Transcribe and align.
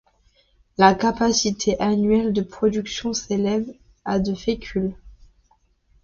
La 0.79 0.95
capacité 0.95 1.79
annuelle 1.79 2.33
de 2.33 2.41
production 2.41 3.13
s'élève 3.13 3.71
à 4.03 4.17
de 4.17 4.33
fécule. 4.33 4.95